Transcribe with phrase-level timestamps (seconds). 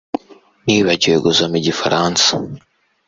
[0.65, 2.27] Nibagiwe gusoma igifaransa